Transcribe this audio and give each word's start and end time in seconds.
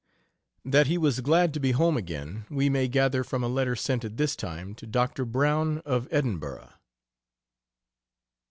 That 0.65 0.87
he 0.87 0.97
was 0.97 1.19
glad 1.19 1.53
to 1.53 1.59
be 1.59 1.73
home 1.73 1.95
again 1.95 2.47
we 2.49 2.69
may 2.71 2.87
gather 2.87 3.23
from 3.23 3.43
a 3.43 3.47
letter 3.47 3.75
sent 3.75 4.03
at 4.03 4.17
this 4.17 4.35
time 4.35 4.73
to 4.77 4.87
Doctor 4.87 5.25
Brown, 5.25 5.77
of 5.85 6.07
Edinburgh. 6.09 6.73